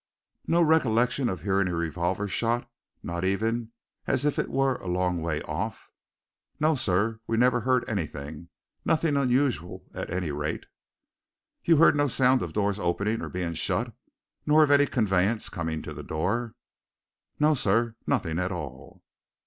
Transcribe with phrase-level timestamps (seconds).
[0.47, 2.67] "No recollection of hearing a revolver shot?
[3.03, 3.71] not even
[4.07, 5.91] as if it were a long way off?"
[6.59, 8.49] "No, sir we never heard anything
[8.83, 10.65] nothing unusual, at any rate."
[11.63, 13.93] "You heard no sound of doors opening or being shut,
[14.43, 16.55] nor of any conveyance coming to the door?"
[17.39, 19.03] "No, sir, nothing at all."